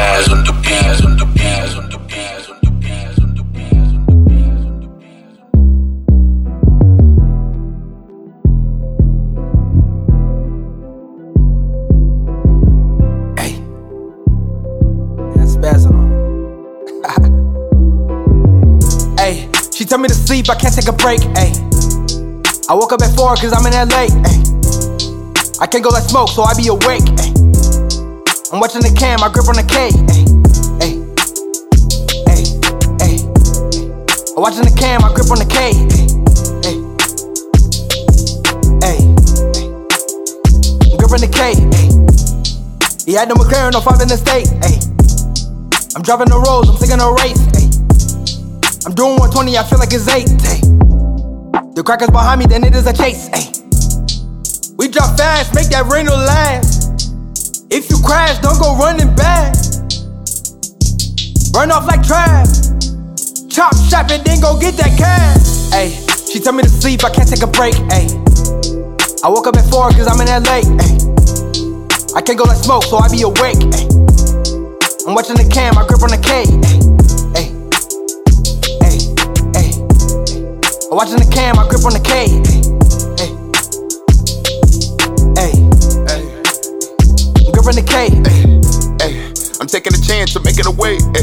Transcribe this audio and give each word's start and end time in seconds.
pies, 0.00 0.32
on 0.32 0.44
the. 0.44 0.50
Hey, 19.20 19.50
she 19.74 19.84
tell 19.84 19.98
me 19.98 20.08
to 20.08 20.14
sleep, 20.14 20.48
I 20.48 20.54
can't 20.54 20.74
take 20.74 20.88
a 20.88 20.92
break. 20.92 21.20
Hey. 21.36 21.52
I 22.68 22.74
woke 22.74 22.92
up 22.92 23.02
at 23.02 23.14
4 23.14 23.36
cause 23.36 23.52
I'm 23.52 23.66
in 23.66 23.74
LA. 23.74 24.08
Hey. 24.26 24.40
I 25.60 25.66
can't 25.66 25.84
go 25.84 25.90
like 25.90 26.04
smoke, 26.04 26.30
so 26.30 26.42
I 26.42 26.54
be 26.54 26.68
awake. 26.68 27.02
Ay. 27.18 27.29
I'm 28.52 28.58
watching 28.58 28.82
the 28.82 28.90
cam, 28.90 29.22
I 29.22 29.30
grip 29.30 29.46
on 29.46 29.54
the 29.54 29.62
K. 29.62 29.94
Ay. 30.10 30.26
Ay. 30.82 30.90
Ay. 32.26 32.42
Ay. 32.98 33.14
I'm 34.34 34.42
watching 34.42 34.66
the 34.66 34.74
cam, 34.74 35.06
I 35.06 35.14
grip 35.14 35.30
on 35.30 35.38
the 35.38 35.46
K. 35.46 35.70
Ay. 35.70 36.10
Ay. 36.66 36.74
Ay. 38.82 38.98
I'm 40.90 40.98
gripping 40.98 41.22
the 41.22 41.30
K. 41.30 41.54
Ay. 41.62 41.86
He 43.06 43.14
had 43.14 43.28
no 43.28 43.36
McLaren, 43.36 43.70
no 43.70 43.80
five 43.80 44.02
in 44.02 44.08
the 44.08 44.18
state. 44.18 44.50
Ay. 44.66 44.82
I'm 45.94 46.02
driving 46.02 46.26
the 46.26 46.42
roads, 46.42 46.66
I'm 46.70 46.76
singing 46.82 46.98
a 46.98 47.06
race. 47.22 47.38
Ay. 47.54 47.70
I'm 48.82 48.98
doing 48.98 49.14
120, 49.14 49.58
I 49.58 49.62
feel 49.62 49.78
like 49.78 49.94
it's 49.94 50.10
eight. 50.10 50.26
Ay. 50.50 50.58
The 51.78 51.84
crackers 51.86 52.10
behind 52.10 52.40
me, 52.40 52.46
then 52.46 52.64
it 52.64 52.74
is 52.74 52.88
a 52.88 52.92
chase. 52.92 53.30
Ay. 53.30 53.46
We 54.74 54.88
drop 54.88 55.16
fast, 55.16 55.54
make 55.54 55.70
that 55.70 55.86
rain 55.86 56.06
last. 56.06 56.79
If 57.72 57.88
you 57.88 57.98
crash, 58.04 58.38
don't 58.40 58.58
go 58.58 58.76
running 58.76 59.14
back. 59.14 59.54
Run 61.54 61.70
off 61.70 61.86
like 61.86 62.02
trash. 62.02 62.66
Chop 63.48 63.74
shop 63.86 64.10
and 64.10 64.24
then 64.24 64.40
go 64.40 64.58
get 64.58 64.74
that 64.74 64.98
cash. 64.98 65.70
Ay, 65.72 65.94
she 66.26 66.40
tell 66.40 66.52
me 66.52 66.64
to 66.64 66.68
sleep, 66.68 67.04
I 67.04 67.10
can't 67.10 67.28
take 67.28 67.42
a 67.42 67.46
break. 67.46 67.74
Ay, 67.90 68.10
I 69.22 69.28
woke 69.30 69.46
up 69.46 69.56
at 69.56 69.70
4 69.70 69.90
cause 69.90 70.08
I'm 70.10 70.20
in 70.20 70.26
LA. 70.26 70.66
Ay, 70.82 70.98
I 72.16 72.22
can't 72.22 72.38
go 72.38 72.44
like 72.44 72.58
smoke, 72.58 72.82
so 72.82 72.98
I 72.98 73.08
be 73.08 73.22
awake. 73.22 73.62
Ay, 73.70 73.86
I'm 75.06 75.14
watching 75.14 75.36
the 75.36 75.48
cam, 75.50 75.78
I 75.78 75.86
grip 75.86 76.02
on 76.02 76.10
the 76.10 76.18
K. 76.18 76.42
Ay, 77.38 77.54
ay, 78.82 78.82
ay, 78.82 78.98
ay. 79.54 79.70
I'm 80.90 80.96
watching 80.96 81.18
the 81.18 81.30
cam, 81.32 81.58
I 81.58 81.68
grip 81.68 81.84
on 81.84 81.92
the 81.94 82.00
K. 82.02 82.26
Ay, 82.50 82.69
I'm 87.70 87.76
gripping 87.76 87.86
the 87.86 87.86
K. 87.86 88.98
Ay, 88.98 89.14
I'm 89.60 89.66
taking 89.68 89.94
a 89.94 90.02
chance, 90.02 90.34
I'm 90.34 90.42
making 90.42 90.66
a 90.66 90.74
way. 90.74 90.98
Ay, 91.14 91.22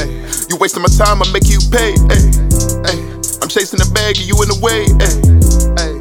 ay, 0.00 0.08
you 0.48 0.56
wasting 0.56 0.80
my 0.80 0.88
time, 0.88 1.20
I 1.20 1.28
make 1.36 1.52
you 1.52 1.60
pay. 1.68 1.92
Ay, 2.08 2.24
ay, 2.88 2.96
I'm 3.44 3.48
chasing 3.52 3.76
the 3.76 3.88
bag 3.92 4.16
and 4.16 4.24
you 4.24 4.40
in 4.40 4.48
the 4.48 4.56
way. 4.64 4.88
Ay, 5.04 5.12
ay, 5.76 5.92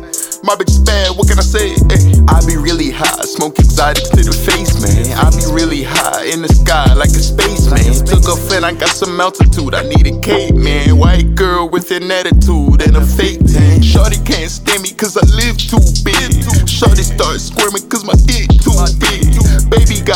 my 0.48 0.56
bitch 0.56 0.72
is 0.72 0.80
bad, 0.80 1.18
what 1.20 1.28
can 1.28 1.40
I 1.40 1.44
say? 1.44 1.76
Ay, 1.92 2.00
I 2.32 2.40
be 2.48 2.56
really 2.56 2.88
high, 2.88 3.20
smoke 3.28 3.60
exotics 3.60 4.08
to 4.16 4.24
the 4.24 4.32
face, 4.32 4.80
man. 4.80 5.12
I 5.12 5.28
be 5.36 5.44
really 5.52 5.84
high 5.84 6.24
in 6.24 6.42
the 6.42 6.52
sky 6.56 6.94
like 6.96 7.12
a 7.12 7.20
spaceman. 7.20 7.84
Took 8.08 8.32
off 8.32 8.48
and 8.56 8.64
I 8.64 8.72
got 8.72 8.96
some 8.96 9.20
altitude, 9.20 9.76
I 9.76 9.84
need 9.92 10.08
a 10.08 10.16
cape, 10.24 10.56
man. 10.56 10.96
White 10.96 11.36
girl 11.36 11.68
with 11.68 11.92
an 11.92 12.08
attitude 12.12 12.80
and 12.80 12.96
a 12.96 13.04
fake 13.04 13.44
tan. 13.44 13.84
Shorty 13.84 14.24
can't 14.24 14.48
stand 14.48 14.84
me 14.84 14.96
cause 14.96 15.20
I 15.20 15.26
live 15.36 15.60
too 15.60 15.84
big. 16.08 16.32
Shorty 16.64 17.04
start 17.04 17.44
squirming 17.44 17.84
cause 17.92 18.08
my 18.08 18.16
dick 18.24 18.48
too 18.64 18.72
big. 19.04 19.05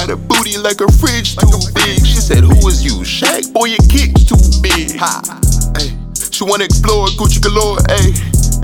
Got 0.09 0.17
a 0.17 0.25
booty 0.25 0.57
like 0.57 0.81
a 0.81 0.89
fridge 0.89 1.37
too 1.37 1.53
big. 1.77 2.01
She 2.01 2.17
said, 2.17 2.41
Who 2.41 2.57
is 2.65 2.81
you? 2.83 3.05
Shaq, 3.05 3.53
boy, 3.53 3.65
your 3.65 3.85
kick's 3.93 4.25
too 4.25 4.41
big. 4.57 4.97
Ha. 4.97 5.21
Ay. 5.77 5.93
She 6.33 6.41
wanna 6.43 6.65
explore 6.65 7.05
Gucci 7.13 7.37
galore, 7.37 7.77
ayy, 7.93 8.17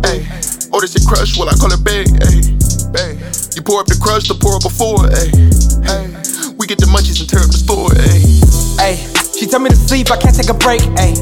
ayy. 0.09 0.25
Oh, 0.73 0.81
this 0.81 0.97
your 0.97 1.06
crush, 1.06 1.38
well, 1.38 1.45
I 1.47 1.53
call 1.53 1.69
it 1.69 1.85
bae, 1.85 2.01
ayy, 2.01 2.50
bae. 2.89 3.13
You 3.53 3.61
pour 3.61 3.79
up 3.79 3.85
the 3.85 3.94
crush, 4.01 4.25
to 4.29 4.33
pour 4.33 4.57
up 4.57 4.63
before, 4.63 5.06
ayy, 5.06 5.53
ayy. 5.85 6.57
We 6.57 6.66
get 6.66 6.79
the 6.79 6.89
munchies 6.89 7.22
and 7.22 7.29
tear 7.29 7.45
up 7.45 7.53
the 7.53 7.62
store, 7.62 7.94
ayy. 7.94 8.81
Ay, 8.81 8.97
she 9.38 9.45
tell 9.45 9.59
me 9.59 9.69
to 9.69 9.77
sleep, 9.77 10.09
I 10.09 10.17
can't 10.17 10.33
take 10.33 10.50
a 10.50 10.57
break. 10.57 10.81
Ay, 10.97 11.13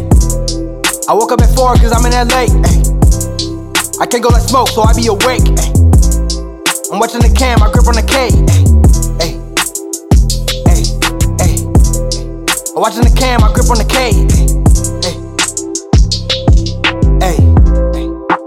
I 1.12 1.20
woke 1.20 1.36
up 1.36 1.44
at 1.44 1.52
4 1.52 1.76
cause 1.84 1.92
I'm 1.92 2.08
in 2.08 2.16
LA. 2.16 2.48
Ay, 2.64 2.80
I 4.00 4.08
can't 4.08 4.24
go 4.24 4.32
like 4.32 4.48
smoke, 4.48 4.72
so 4.72 4.88
I 4.88 4.96
be 4.96 5.12
awake. 5.12 5.44
Ay, 5.60 5.68
I'm 6.96 7.04
watching 7.04 7.20
the 7.20 7.34
cam, 7.36 7.60
I 7.60 7.68
grip 7.76 7.92
on 7.92 8.00
the 8.00 8.08
K. 8.08 8.32
Ay, 8.32 8.83
watching 12.84 13.02
the 13.02 13.16
cam, 13.18 13.42
I 13.42 13.54
grip 13.54 13.70
on 13.70 13.78
the 13.78 13.86
K. 13.86 14.12
Ay, 15.08 15.16
ay, 17.24 17.38
ay. 17.96 18.38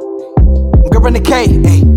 I'm 0.84 0.90
gripping 0.90 1.14
the 1.14 1.22
K. 1.22 1.46
Ay. 1.64 1.95